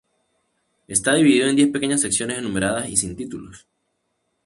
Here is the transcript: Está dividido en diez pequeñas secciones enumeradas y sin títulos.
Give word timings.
Está 0.87 1.13
dividido 1.13 1.47
en 1.47 1.55
diez 1.55 1.67
pequeñas 1.71 2.01
secciones 2.01 2.39
enumeradas 2.39 2.89
y 2.89 2.97
sin 2.97 3.15
títulos. 3.15 3.67